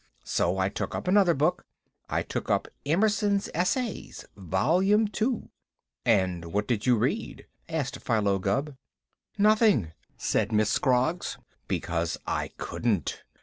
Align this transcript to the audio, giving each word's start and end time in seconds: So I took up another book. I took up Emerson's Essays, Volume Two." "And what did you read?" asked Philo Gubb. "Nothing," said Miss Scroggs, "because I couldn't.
So 0.25 0.57
I 0.57 0.67
took 0.67 0.95
up 0.95 1.07
another 1.07 1.35
book. 1.35 1.63
I 2.09 2.23
took 2.23 2.49
up 2.49 2.67
Emerson's 2.87 3.49
Essays, 3.53 4.25
Volume 4.35 5.07
Two." 5.07 5.51
"And 6.03 6.45
what 6.45 6.67
did 6.67 6.87
you 6.87 6.95
read?" 6.97 7.45
asked 7.69 7.99
Philo 7.99 8.39
Gubb. 8.39 8.75
"Nothing," 9.37 9.91
said 10.17 10.51
Miss 10.51 10.71
Scroggs, 10.71 11.37
"because 11.67 12.17
I 12.25 12.47
couldn't. 12.57 13.21